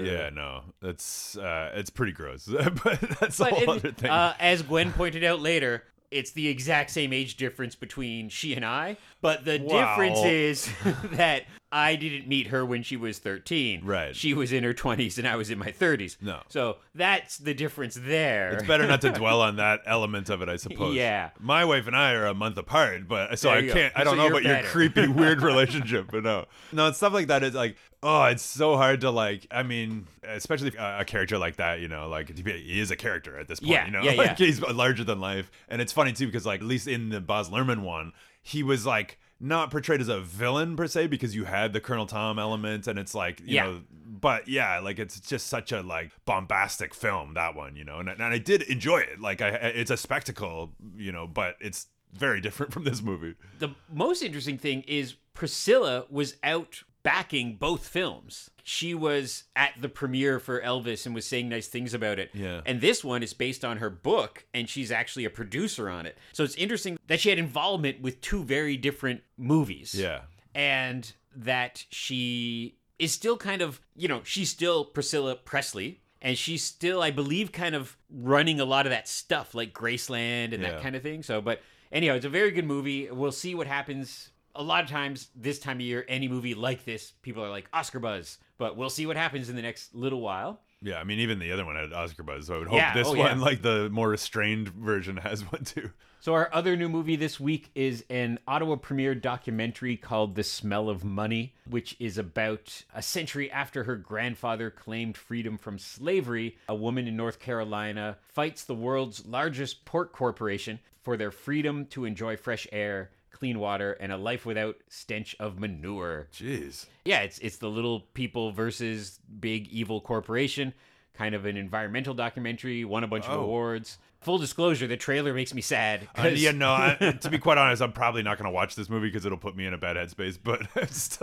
[0.06, 2.46] Yeah, no, that's uh, it's pretty gross,
[2.84, 4.10] but that's a whole it- other thing.
[4.10, 8.66] uh, as Gwen pointed out later, it's the exact same age difference between she and
[8.66, 9.96] I, but the Wow.
[9.96, 10.70] difference is
[11.14, 11.46] that
[11.76, 13.84] I didn't meet her when she was 13.
[13.84, 14.16] Right.
[14.16, 16.16] She was in her 20s and I was in my 30s.
[16.22, 16.40] No.
[16.48, 18.52] So that's the difference there.
[18.54, 20.96] it's better not to dwell on that element of it, I suppose.
[20.96, 21.32] Yeah.
[21.38, 23.92] my wife and I are a month apart, but so I can't.
[23.94, 27.28] I don't So know about your creepy, weird relationship, but no, no, it's stuff like
[27.28, 27.44] that.
[27.44, 29.46] Is like, oh, it's so hard to like.
[29.52, 32.96] I mean, especially if, uh, a character like that, you know, like he is a
[32.96, 33.72] character at this point.
[33.74, 34.46] Yeah, you know, yeah, like yeah.
[34.46, 37.50] he's larger than life, and it's funny too because like at least in the Baz
[37.50, 41.74] Luhrmann one, he was like not portrayed as a villain per se because you had
[41.74, 43.64] the Colonel Tom element, and it's like you Yeah.
[43.66, 48.00] know but yeah, like it's just such a like bombastic film that one, you know,
[48.00, 49.20] and, and I did enjoy it.
[49.20, 53.36] Like I, it's a spectacle, you know, but it's very different from this movie.
[53.60, 58.50] the most interesting thing is Priscilla was out backing both films.
[58.64, 62.32] She was at the premiere for Elvis and was saying nice things about it.
[62.34, 62.62] Yeah.
[62.66, 66.18] And this one is based on her book, and she's actually a producer on it.
[66.34, 69.94] So it's interesting that she had involvement with two very different movies.
[69.94, 70.22] Yeah,
[70.56, 76.02] And that she is still kind of, you know, she's still Priscilla Presley.
[76.22, 80.54] And she's still, I believe, kind of running a lot of that stuff, like Graceland
[80.56, 80.72] and Yeah.
[80.72, 81.22] that kind of thing.
[81.22, 83.12] So, but anyhow, it's a very good movie.
[83.12, 84.32] We'll see what happens.
[84.56, 87.68] A lot of times this time of year, any movie like this, people are like
[87.74, 88.38] Oscar buzz.
[88.58, 90.62] But we'll see what happens in the next little while.
[90.82, 91.00] yeah.
[91.00, 93.08] I mean, even the other one had Oscar buzz, so I would hope Yeah, this
[93.08, 93.24] oh, yeah.
[93.24, 95.90] one, like the more restrained version, has one too.
[96.22, 100.90] So our other new movie this week is an Ottawa premiere documentary called The Smell
[100.90, 106.74] of Money, which is about a century after her grandfather claimed freedom from slavery, a
[106.74, 112.36] woman in North Carolina fights the world's largest pork corporation for their freedom to enjoy
[112.38, 116.28] fresh air, clean water, and a life without stench of manure.
[116.34, 116.86] Jeez.
[117.04, 120.74] Yeah, it's it's the little people versus big evil corporation,
[121.14, 123.44] kind of an environmental documentary, won a bunch of Oh.
[123.44, 123.98] awards.
[124.22, 126.08] Full disclosure, the trailer makes me sad.
[126.18, 126.72] Uh, yeah, no.
[126.72, 129.38] I, to be quite honest, I'm probably not going to watch this movie because it'll
[129.38, 130.40] put me in a bad headspace.
[130.44, 130.62] But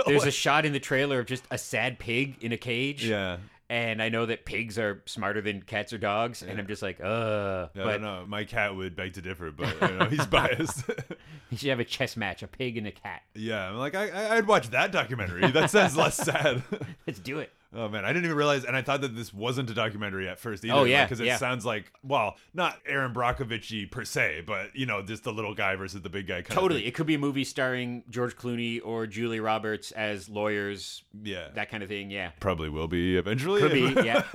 [0.07, 3.05] There's a shot in the trailer of just a sad pig in a cage.
[3.05, 3.38] yeah.
[3.73, 7.01] And I know that pigs are smarter than cats or dogs, and I'm just like,
[7.03, 7.69] uh.
[7.75, 8.25] I but don't know.
[8.29, 10.83] My cat would beg to differ, but you know, he's biased.
[11.51, 13.23] you should have a chess match, a pig and a cat.
[13.35, 15.51] yeah, I'm like I- I'd watch that documentary.
[15.51, 16.63] That sounds less sad.
[17.07, 17.51] Let's do it.
[17.75, 20.39] Oh man, I didn't even realize, and I thought that this wasn't a documentary at
[20.39, 20.75] first either.
[20.75, 21.39] Oh, yeah, because it yeah.
[21.39, 25.77] sounds like, well, not Erin Brockovich per se, but you know, just the little guy
[25.77, 26.43] versus the big guy.
[26.43, 26.87] Kind Totally.
[26.87, 31.71] It could be a movie starring George Clooney or Julie Roberts as lawyers, yeah, that
[31.71, 32.11] kind of thing.
[32.11, 32.33] Yeah.
[32.41, 33.61] probably will be eventually.
[33.61, 34.25] Could be, yeah.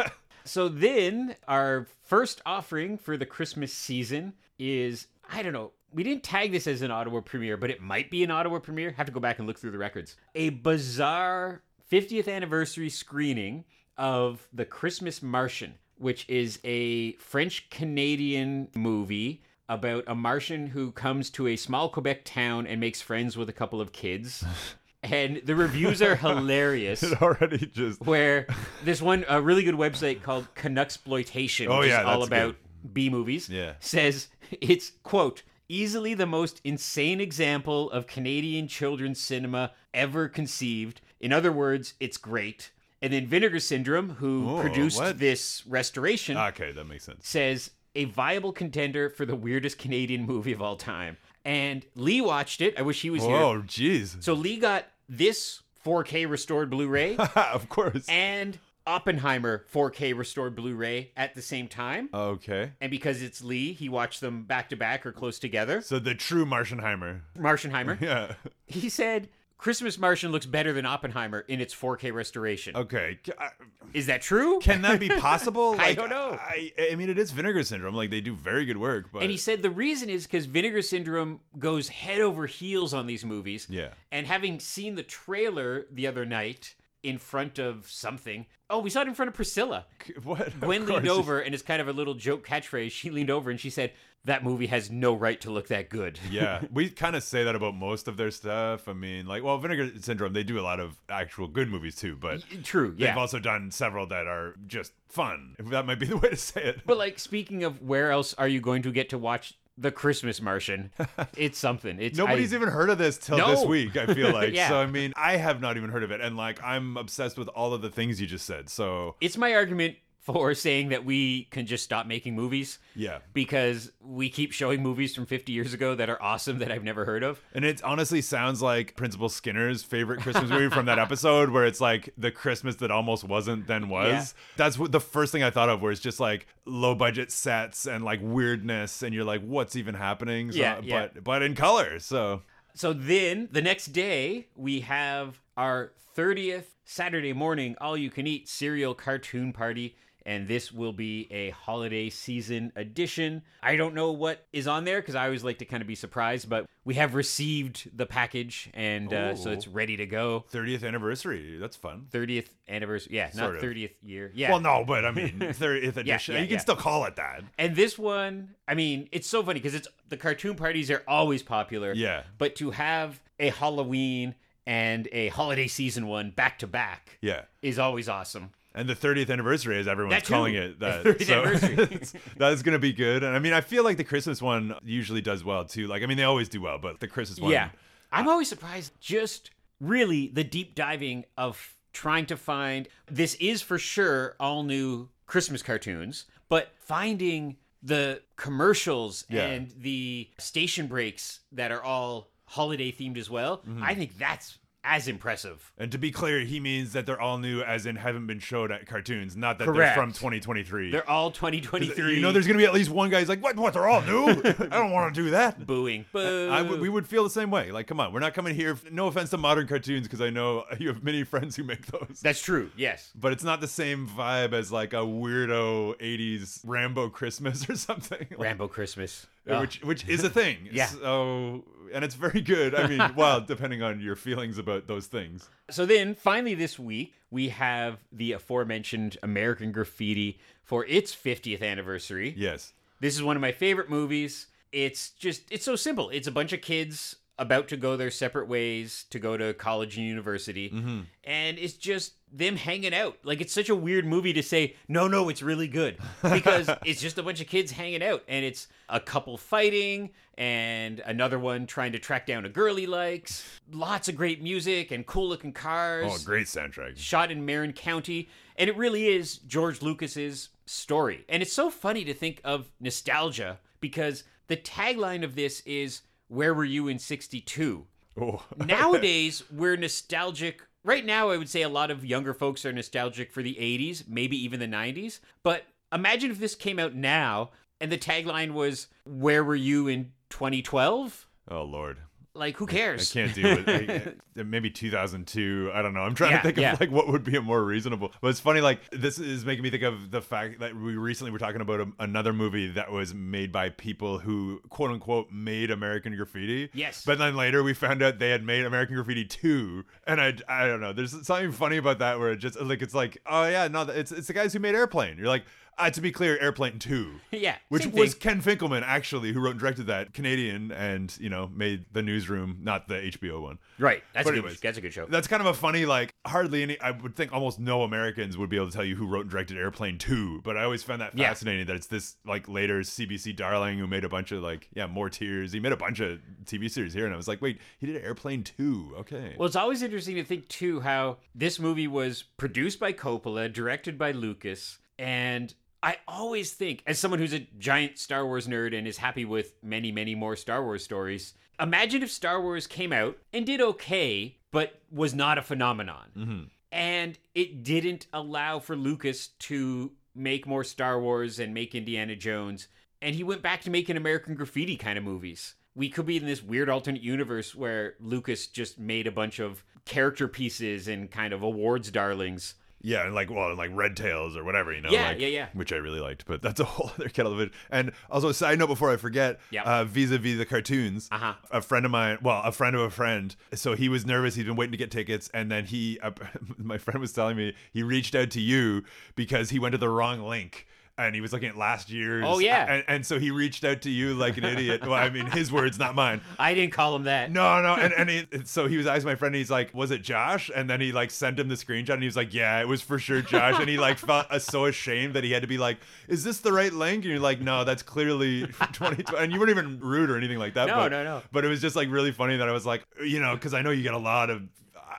[0.48, 5.74] So then, our first offering for the Christmas season is I don't know.
[5.92, 8.92] We didn't tag this as an Ottawa premiere, but it might be an Ottawa premiere.
[8.92, 10.16] Have to go back and look through the records.
[10.36, 13.66] A bizarre 50th anniversary screening
[13.98, 21.30] of The Christmas Martian, which is a French Canadian movie about a Martian who comes
[21.32, 24.44] to a small Quebec town and makes friends with a couple of kids.
[25.04, 27.04] and the reviews are hilarious.
[27.08, 28.48] It already just Where
[28.84, 32.94] there's one a really good website called Canucksploitation, Oh, which yeah, is all about good.
[32.94, 33.50] B movies.
[33.50, 33.74] Yeah.
[33.80, 34.28] Says
[34.62, 41.02] it's quote easily the most insane example of Canadian children's cinema ever conceived.
[41.20, 42.72] In other words, it's great.
[43.02, 45.20] And then Vinegar Syndrome, who Oh, produced what?
[45.20, 46.72] this restoration, okay.
[46.72, 47.28] That makes sense.
[47.28, 51.18] says a viable contender for the weirdest Canadian movie of all time.
[51.46, 52.78] And Lee watched it.
[52.78, 53.36] I wish he was here.
[53.36, 54.22] Oh, jeez.
[54.24, 58.06] So Lee got this 4K restored Blu-ray of course.
[58.10, 62.10] and Oppenheimer 4K restored Blu-ray at the same time.
[62.14, 62.72] Okay.
[62.82, 65.82] And because it's Lee, he watched them back to back or close together.
[65.82, 67.22] So the true Martianheimer.
[67.38, 68.00] Martianheimer.
[68.02, 68.34] Yeah.
[68.66, 72.76] He said Christmas Martian looks better than Oppenheimer in its 4K restoration.
[72.76, 73.20] Okay.
[73.38, 73.50] Uh,
[73.94, 74.60] is that true?
[74.60, 75.74] Can that be possible?
[75.74, 76.38] I Like, don't know.
[76.40, 77.96] I, I mean, it is Vinegar Syndrome.
[77.96, 80.82] Like they do very good work, but And he said the reason is because Vinegar
[80.84, 83.66] Syndrome goes head over heels on these movies.
[83.70, 83.90] yeah.
[84.12, 86.76] And having seen the trailer the other night
[87.08, 89.86] in front of something, oh, we saw it in front of Priscilla.
[90.24, 90.48] What?
[90.48, 92.92] Of Gwen leaned over, and it's kind of a little joke catchphrase.
[92.92, 93.94] She leaned over and she said,
[94.26, 96.20] That movie has no right to look that good.
[96.30, 98.88] yeah, we kind of say that about most of their stuff.
[98.88, 102.18] I mean, like, well, Vinegar Syndrome, they do a lot of actual good movies too,
[102.18, 103.08] but True, yeah.
[103.08, 105.56] they've also done several that are just fun.
[105.60, 106.82] If that might be the way to say it.
[106.86, 110.42] But like speaking of where else are you going to get to watch the Christmas
[110.42, 110.92] Martian?
[111.38, 112.00] it's something.
[112.00, 113.52] It's Nobody's I- even heard of this till No.
[113.52, 114.54] this week, I feel like.
[114.54, 114.70] Yeah.
[114.70, 116.20] So, I mean, I have not even heard of it.
[116.22, 118.70] And, like, I'm obsessed with all of the things you just said.
[118.70, 119.96] So, It's my argument
[120.34, 123.20] for saying that we can just stop making movies yeah.
[123.32, 127.06] because we keep showing movies from 50 years ago that are awesome that I've never
[127.06, 127.42] heard of.
[127.54, 131.80] And it honestly sounds like Principal Skinner's favorite Christmas movie from that episode, where it's
[131.80, 134.12] like the Christmas that almost wasn't, then was.
[134.12, 134.26] Yeah.
[134.58, 137.88] That's what the first thing I thought of, where it's just like low budget sets
[137.88, 140.52] and like weirdness, and you're like, what's even happening?
[140.52, 141.08] So, Yeah, yeah.
[141.14, 142.00] But but in color.
[142.00, 142.42] So
[142.74, 148.50] So then the next day we have our 30th Saturday morning all you can eat
[148.50, 149.96] cereal cartoon party
[150.28, 153.42] and this will be a holiday season edition.
[153.64, 155.96] I don't know what is on there because I always like to kind of be
[155.96, 160.44] surprised, but we have received the package and uh, so it's ready to go.
[160.52, 161.58] 30th anniversary.
[161.58, 162.08] That's fun.
[162.12, 163.64] 30th anniversary, yeah, not Sort of.
[163.64, 164.52] 30th year, yeah.
[164.52, 166.36] Well, no, but I mean, 30th edition.
[166.36, 166.60] yeah, you can yeah.
[166.60, 167.44] still call it that.
[167.58, 171.42] And this one, I mean, it's so funny because it's the cartoon parties are always
[171.42, 171.94] popular.
[171.94, 172.24] Yeah.
[172.38, 174.36] But to have a Halloween
[174.66, 177.44] and a holiday season one back to back Yeah.
[177.62, 178.52] is always awesome.
[178.78, 182.22] And the 30th anniversary, as everyone's calling it, that 30th so anniversary.
[182.38, 183.24] that's gonna be good.
[183.24, 185.88] And I mean, I feel like the Christmas one usually does well too.
[185.88, 187.70] Like, I mean, they always do well, but the Christmas one, Yeah.
[188.12, 193.78] I'm always surprised just really the deep diving of trying to find this is for
[193.78, 199.46] sure all new Christmas cartoons, but finding the commercials Yeah.
[199.48, 203.58] and the station breaks that are all holiday themed as well.
[203.58, 203.84] Mm-hmm.
[203.84, 205.72] I think that's as impressive.
[205.78, 208.72] And to be clear, he means that they're all new, as in haven't been showed
[208.72, 209.96] at cartoons, not that Correct.
[209.96, 210.92] they're from 2023.
[210.92, 212.16] They're all 2023.
[212.16, 213.58] you know, there's gonna be at least one guy who's like, "What?
[213.58, 213.74] What?
[213.74, 214.28] They're all new?
[214.30, 216.06] I don't want to do that." booing.
[216.14, 216.50] Boo.
[216.52, 217.72] I w- we would feel the same way.
[217.72, 218.78] Like, come on, we're not coming here.
[218.92, 222.20] No offense to modern cartoons, because I know you have many friends who make those.
[222.22, 222.72] That's true.
[222.78, 223.12] Yes.
[223.16, 228.26] but it's not the same vibe as like a weirdo 80s Rambo Christmas or something.
[228.38, 229.28] Rambo Christmas.
[229.48, 230.58] Which which is a thing.
[230.72, 230.88] Yeah.
[230.88, 232.76] So and it's very good.
[232.76, 235.50] I mean, well, depending on your feelings about those things.
[235.70, 242.34] So then, finally, this week, we have the aforementioned American Graffiti for its 50th anniversary.
[242.38, 242.74] Yes.
[243.00, 244.48] This is one of my favorite movies.
[244.72, 246.10] It's just, it's so simple.
[246.10, 249.98] It's a bunch of kids about to go their separate ways to go to college
[249.98, 250.70] and university.
[250.70, 251.02] Mm-hmm.
[251.24, 253.18] And it's just them hanging out.
[253.24, 255.98] Like, it's such a weird movie to say, no, no, it's really good.
[256.24, 258.24] Because it's just a bunch of kids hanging out.
[258.28, 262.86] And it's a couple fighting and another one trying to track down a girl he
[262.88, 263.48] likes.
[263.72, 266.98] Lots of great music and cool looking cars Oh, great soundtrack.
[266.98, 271.26] shot in Marin County, and it really is George Lucas's story.
[271.30, 276.54] And it's so funny to think of nostalgia because the tagline of this is "Where
[276.54, 277.86] were you in '62?"
[278.20, 278.46] Oh.
[278.66, 280.62] Nowadays, we're nostalgic.
[280.84, 284.08] Right now, I would say a lot of younger folks are nostalgic for the '80s,
[284.08, 285.20] maybe even the '90s.
[285.44, 290.12] But imagine if this came out now and the tagline was "Where were you in
[290.30, 292.00] 2012?" oh lord.
[292.38, 293.12] Like who cares?
[293.12, 294.18] I can't do it.
[294.38, 295.72] I- maybe 2002.
[295.74, 296.02] I don't know.
[296.02, 296.74] I'm trying Yeah, to think yeah.
[296.74, 298.14] of like what would be a more reasonable.
[298.22, 298.62] But it's funny.
[298.62, 301.82] Like this is making me think of the fact that we recently were talking about
[301.82, 306.70] a, another movie that was made by people who quote unquote made American Graffiti.
[306.74, 307.04] Yes.
[307.06, 310.68] But then later we found out they had made American Graffiti 2, and I I
[310.68, 310.94] don't know.
[310.94, 314.12] There's something funny about that where it just like it's like oh yeah no it's
[314.12, 315.18] it's the guys who made Airplane.
[315.18, 315.46] You're like.
[315.80, 317.12] Uh, to be clear, Airplane 2.
[317.32, 318.16] Yeah, Which was.
[318.16, 320.12] Ken Finkelman, actually, who wrote and directed that.
[320.14, 323.60] Canadian and, you know, made The Newsroom, not the HBO one.
[323.78, 324.04] right.
[324.14, 324.40] That's But a good.
[324.46, 325.06] anyways, That's a good show.
[325.06, 328.50] That's kind of a funny, like, hardly any, I would think almost no Americans would
[328.50, 330.42] be able to tell you who wrote and directed Airplane 2.
[330.44, 331.28] But I always found that Yeah.
[331.28, 334.88] fascinating that it's this, like, later CBC darling who made a bunch of, like, yeah,
[334.88, 335.52] More Tears.
[335.52, 337.06] He made a bunch of TV series here.
[337.06, 338.96] And I was like, wait, he did Airplane 2.
[339.00, 339.36] Okay.
[339.38, 343.98] Well, it's always interesting to think too how this movie was produced by Coppola, directed
[344.00, 348.88] by Lucas, and I always think, as someone who's a giant Star Wars nerd and
[348.88, 353.18] is happy with many, many more Star Wars stories, imagine if Star Wars came out
[353.32, 356.10] and did okay, but was not a phenomenon.
[356.18, 356.44] Mm-hmm.
[356.72, 362.68] And it didn't allow for Lucas to make more Star Wars and make Indiana Jones.
[363.02, 365.56] And he went back to making American Graffiti kind of movies.
[365.76, 369.64] We could be in this weird alternate universe where Lucas just made a bunch of
[369.86, 372.56] character pieces and kind of awards darlings.
[372.82, 374.90] Yeah, and like well, and like Red Tails or whatever, you know.
[374.92, 375.48] Yeah, like, yeah, yeah.
[375.54, 377.58] Which I really liked, but that's a whole other kettle of fish.
[377.72, 379.64] And also, side note before I forget, Yeah.
[379.64, 381.34] uh, vis-a-vis the cartoons, Uh-huh.
[381.52, 384.36] a friend of mine, well, a friend of a friend, so he was nervous.
[384.36, 386.12] He'd been waiting to get tickets, and then he, uh,
[386.58, 388.84] my friend was telling me he reached out to you
[389.16, 390.68] because he went to the wrong link.
[391.00, 392.24] And he was looking at last year's.
[392.26, 392.66] Oh, yeah.
[392.74, 394.82] and, and so he reached out to you like an idiot.
[394.82, 396.22] Well, I mean, his words, not mine.
[396.40, 397.32] I didn't call him that.
[397.32, 399.36] No, no, and and he, so he was asking my friend.
[399.36, 402.08] He's like, "Was it Josh?" And then he like sent him the screenshot, and he
[402.08, 405.14] was like, "Yeah, it was for sure Josh." And he like felt uh, so ashamed
[405.14, 407.64] that he had to be like, "Is this the right link?" And you're like, "No,
[407.64, 410.68] that's clearly 2020." And you weren't even rude or anything like that.
[410.68, 411.22] No, but, no, no.
[411.32, 413.62] But it was just like really funny that I was like, you know, because I
[413.62, 414.42] know you get a lot of.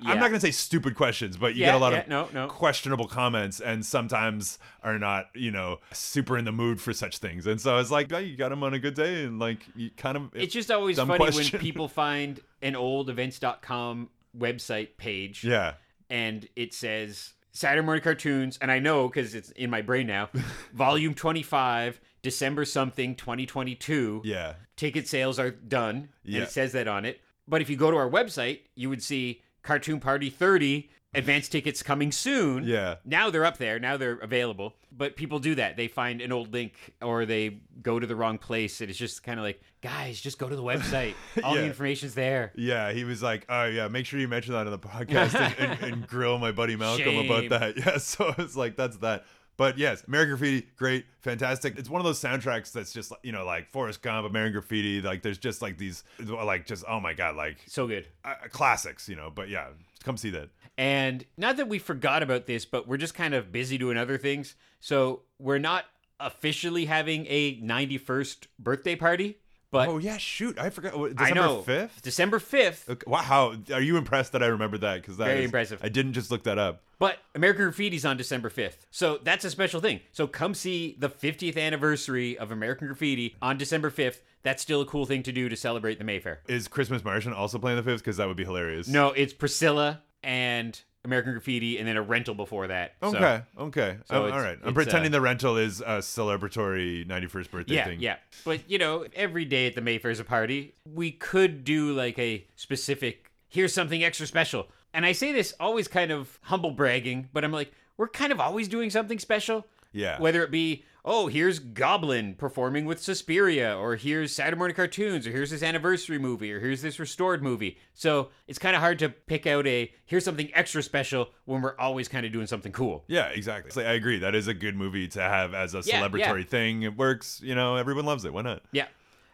[0.01, 0.13] Yeah.
[0.13, 2.29] I'm not gonna say stupid questions, but you Yeah, get a lot yeah, of no,
[2.33, 2.47] no.
[2.49, 7.47] questionable comments, and sometimes are not, you know, super in the mood for such things.
[7.47, 9.59] And so I was like, yeah, you got him on a good day, and like
[9.75, 10.31] you kind of.
[10.35, 11.59] It's just always funny question.
[11.59, 15.75] when people find an old events.com website page yeah.
[16.11, 20.29] and it says Saturday morning cartoons, and I know because it's in my brain now,
[20.73, 24.23] volume 25, December something, 2022.
[24.25, 24.55] Yeah.
[24.77, 26.37] Ticket sales are done, Yeah.
[26.39, 27.21] and it says that on it.
[27.49, 31.83] But if you go to our website, you would see Cartoon Party 30, advance tickets
[31.83, 32.65] coming soon.
[32.65, 32.95] Yeah.
[33.05, 33.79] Now they're up there.
[33.79, 34.75] Now they're available.
[34.91, 35.77] But people do that.
[35.77, 38.81] They find an old link or they go to the wrong place.
[38.81, 41.13] And it's just kind of like, guys, just go to the website.
[41.45, 41.67] All the Yeah.
[41.67, 42.51] information's there.
[42.57, 45.55] Yeah, he was like, "Oh yeah, make sure you mention that on the podcast and,
[45.59, 47.31] and, and grill my buddy Malcolm Shame.
[47.31, 49.25] about that." Yeah, so it's like that's that.
[49.59, 51.77] But yes, American Graffiti, great, fantastic.
[51.79, 55.03] It's one of those soundtracks that's just you know like Forrest Gump, American Graffiti.
[55.03, 58.07] Like there's just like these like just oh my god like So good.
[58.25, 59.31] uh, classics, you know.
[59.35, 59.67] But yeah,
[60.05, 60.49] come see that.
[60.79, 64.17] And not that we forgot about this, but we're just kind of busy doing other
[64.17, 64.55] things.
[64.79, 65.87] So we're not
[66.21, 69.39] officially having a 91st birthday party,
[69.71, 70.99] but oh yeah, shoot, I forgot.
[70.99, 71.63] what, I December know.
[71.63, 72.03] fifth.
[72.03, 72.89] December 5th.
[72.89, 75.03] Okay, wow, are you impressed that I remembered that?
[75.03, 75.81] Because Very is- impressive.
[75.83, 76.83] I didn't just look that up.
[76.99, 78.79] But American Graffiti's on December 5th.
[78.91, 80.01] So that's a special thing.
[80.13, 84.19] So come see the 50th anniversary of American Graffiti on December 5th.
[84.43, 86.41] That's still a cool thing to do to celebrate the Mayfair.
[86.49, 88.01] Is Christmas Martian also playing the fifth?
[88.01, 88.89] Because that would be hilarious.
[88.89, 92.95] No, it's Priscilla and American Graffiti and then a rental before that.
[93.03, 93.43] So, Okay.
[93.59, 93.97] okay.
[94.07, 94.59] so Oh, all right.
[94.65, 98.01] I'm pretending uh, the rental is a celebratory 91st birthday yeah, thing.
[98.01, 98.17] yeah.
[98.45, 100.75] But you know, every day at the Mayfair's a party.
[100.85, 104.69] We could do like a specific here's something extra special.
[104.93, 108.41] And I say this always kind of humble bragging, but I'm like, we're kind of
[108.41, 109.67] always doing something special.
[109.93, 110.21] Yeah.
[110.21, 115.31] Whether it be, oh, here's Goblin performing with Suspiria, or here's Saturday morning cartoons, or
[115.31, 117.79] here's this anniversary movie, or here's this restored movie.
[117.95, 121.77] So it's kind of hard to pick out a here's something extra special when we're
[121.79, 123.05] always kind of doing something cool.
[123.09, 123.83] Yeah, exactly.
[123.83, 124.19] Like, I agree.
[124.19, 126.49] That is a good movie to have as a Yeah, celebratory yeah.
[126.49, 126.83] thing.
[126.83, 127.41] It works.
[127.43, 128.33] You know, everyone loves it.
[128.33, 128.63] Why not?
[128.73, 128.87] Yeah.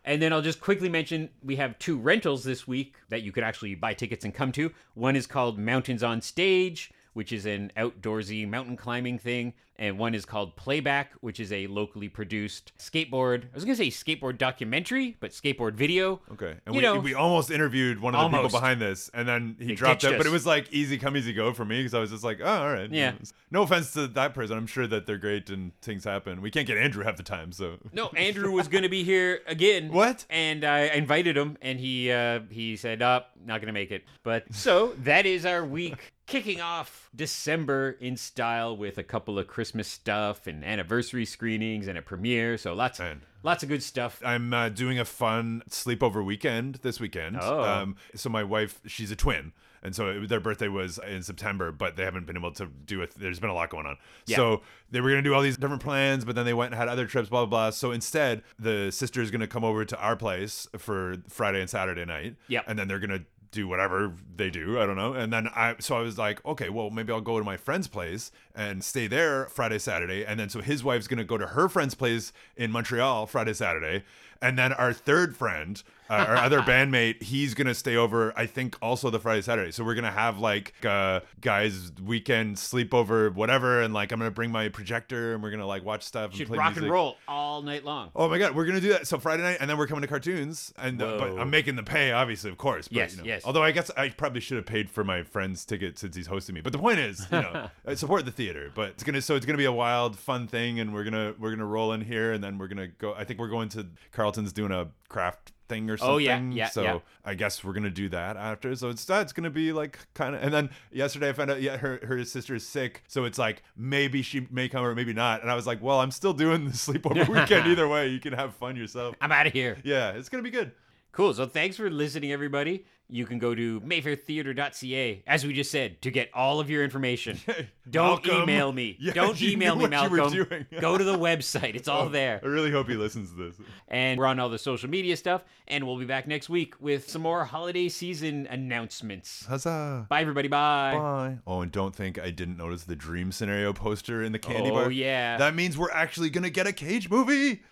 [0.07, 3.43] And then I'll just quickly mention we have two rentals this week that you could
[3.43, 4.71] actually buy tickets and come to.
[4.93, 10.15] One is called Mountains on Stage, which is an outdoorsy mountain climbing thing, and one
[10.15, 13.45] is called Playback, which is a locally produced skateboard.
[13.47, 16.21] I was going to say skateboard documentary, but skateboard video.
[16.33, 16.55] Okay.
[16.65, 18.43] And You we, know- we almost interviewed one of the Almost.
[18.55, 20.19] people behind this, and then he They dropped ditched out.
[20.19, 22.39] But it was like easy come, easy go for me because I was just like,
[22.41, 22.89] oh, all right.
[22.91, 23.15] Yeah.
[23.51, 24.57] No offense to that person.
[24.57, 26.41] I'm sure that they're great and things happen.
[26.41, 27.79] We can't get Andrew half the time, so.
[27.93, 29.91] No, Andrew was going to be here again.
[30.05, 30.25] What?
[30.31, 34.05] And I invited him, and he uh, he said, "Up, not going to make it."
[34.25, 39.47] But so that is our week kicking off December in style with a couple of
[39.47, 42.57] Christmas stuff and anniversary screenings and a premiere.
[42.57, 43.23] So lots, Man.
[43.43, 44.23] lots of good stuff.
[44.25, 47.39] I'm uh, doing a fun sleepover weekend this weekend.
[47.41, 47.63] Oh.
[47.63, 49.53] Um, so my wife, she's a twin.
[49.83, 53.03] And so it, their birthday was in September, but they haven't been able to do
[53.03, 53.13] it.
[53.19, 53.99] There's been a lot going on.
[54.25, 54.37] Yeah.
[54.37, 56.79] So they were going to do all these different plans, but then they went and
[56.79, 57.71] had other trips, blah, blah, blah.
[57.71, 61.69] So instead, the sister is going to come over to our place for Friday and
[61.69, 62.37] Saturday night.
[62.49, 62.65] Yep.
[62.67, 63.25] And then they're going to
[63.55, 64.81] do whatever they do.
[64.81, 65.15] I don't know.
[65.15, 67.89] And then I, so I was like, okay, well, maybe I'll go to my friend's
[67.89, 70.25] place and stay there Friday, Saturday.
[70.25, 73.55] And then so his wife's going to go to her friend's place in Montreal Friday,
[73.55, 74.05] Saturday.
[74.43, 78.47] And then our third friend, uh, our other bandmate, he's going to stay over, I
[78.47, 79.71] think, also the Friday, Saturday.
[79.73, 83.81] So we're going to have like uh, guys' weekend sleepover, whatever.
[83.83, 86.31] And like, I'm going to bring my projector and we're going to like watch stuff
[86.31, 86.83] and Should play rock music.
[86.85, 88.11] and roll all night long.
[88.15, 89.07] Oh my god, we're gonna do that.
[89.07, 91.83] So Friday night, and then we're coming to cartoons, and uh, but I'm making the
[91.83, 92.89] pay, obviously, of course.
[92.89, 93.43] But, Yes, you know, yes.
[93.45, 96.55] Although I guess I probably should have paid for my friend's ticket since he's hosting
[96.55, 96.61] me.
[96.61, 98.71] But the point is, you know, I support the theater.
[98.75, 101.51] But it's gonna so it's gonna be a wild, fun thing, and we're gonna we're
[101.51, 103.15] gonna roll in here, and then we're gonna go.
[103.15, 103.87] I think we're going to
[104.25, 106.15] Carlton's doing a craft thing or something.
[106.15, 106.99] Oh, yeah, yeah, So yeah.
[107.27, 108.75] I guess we're gonna do that after.
[108.75, 110.43] So it's that's gonna be like kind of.
[110.43, 113.63] And then yesterday I found out yeah her her sister is sick, so it's like
[113.77, 115.43] maybe she may come or maybe not.
[115.43, 118.09] And I was like, well, I'm still doing the sleepover weekend either way.
[118.09, 119.15] You can have fun yourself.
[119.21, 119.77] I'm out of here.
[119.85, 120.73] Yeah, it's gonna be good.
[121.15, 121.33] Cool.
[121.33, 122.85] So thanks for listening, everybody.
[123.09, 127.39] You can go to mayfairtheater.ca, as we just said, to get all of your information.
[127.91, 128.43] Don't Malcolm.
[128.43, 128.97] email me.
[128.99, 130.47] Yeah, Don't you email knew me, what you were Malcolm.
[130.49, 130.81] doing.
[130.81, 131.77] go to the website.
[131.77, 132.41] It's all oh, there.
[132.43, 133.57] I really hope he listens to this.
[133.87, 135.45] And we're on all the social media stuff.
[135.69, 139.47] And we'll be back next week with some more holiday season announcements.
[139.47, 140.07] Huzzah!
[140.09, 140.49] Bye, everybody.
[140.49, 140.95] Bye.
[140.97, 141.39] Bye.
[141.47, 144.75] Oh, and don't think I didn't notice the dream scenario poster in the candy oh,
[144.75, 144.85] bar.
[144.87, 145.37] Oh, yeah.
[145.37, 147.63] That means we're actually gonna get a cage movie.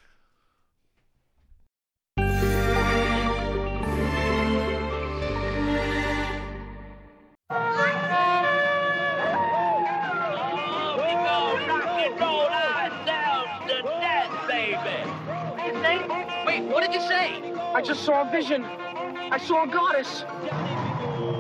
[17.75, 18.65] I just saw a vision.
[18.65, 20.25] I saw a goddess.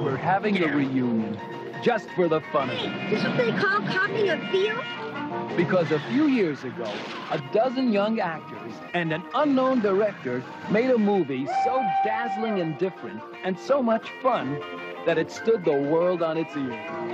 [0.03, 1.39] We're having a reunion
[1.83, 3.11] just for the fun of it.
[3.11, 4.83] This what they call copying a field?
[5.59, 6.91] Because a few years ago,
[7.30, 13.20] a dozen young actors and an unknown director made a movie so dazzling and different
[13.45, 14.59] and so much fun
[15.05, 17.12] that it stood the world on its ear.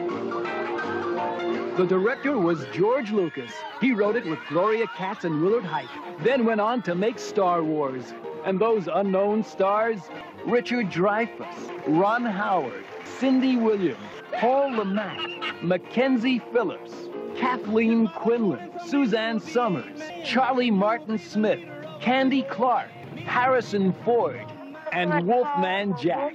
[1.76, 3.52] The director was George Lucas.
[3.80, 5.88] He wrote it with Gloria Katz and Willard Huyck,
[6.22, 8.14] then went on to make Star Wars.
[8.48, 10.00] And those unknown stars
[10.46, 11.54] Richard Dreyfuss,
[11.86, 12.82] Ron Howard,
[13.18, 14.00] Cindy Williams,
[14.32, 15.20] Paul Le Mat,
[15.62, 16.94] Mackenzie Phillips,
[17.36, 21.60] Kathleen Quinlan, Suzanne Somers, Charlie Martin Smith,
[22.00, 22.88] Candy Clark,
[23.26, 24.46] Harrison Ford,
[24.92, 26.34] and Wolfman Jack.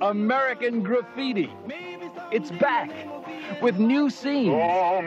[0.00, 1.52] American Graffiti.
[2.30, 2.90] It's back
[3.60, 4.54] with new scenes.
[4.54, 4.98] Oh,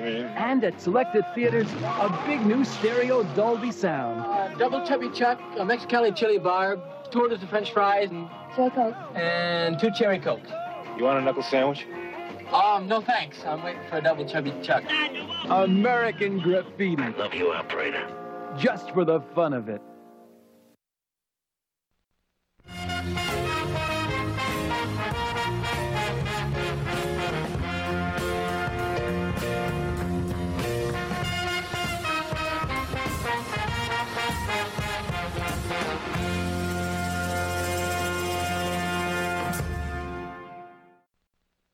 [0.00, 4.20] and at selected theaters, a big new stereo Dolby sound.
[4.20, 6.78] Uh, double chubby chuck, a Mexicali chili bar,
[7.10, 8.28] two orders of french fries, and...
[8.54, 8.94] Cherry Coke.
[9.14, 10.50] And two cherry Cokes.
[10.96, 11.86] You want a knuckle sandwich?
[12.52, 13.44] Um, no thanks.
[13.44, 14.84] I'm waiting for a double chubby chuck.
[15.48, 17.02] American Graffiti.
[17.02, 18.06] I love you, operator.
[18.56, 19.82] Just for the fun of it.